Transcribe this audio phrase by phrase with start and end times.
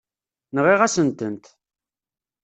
[0.55, 1.45] Nɣiɣ-asen-tent.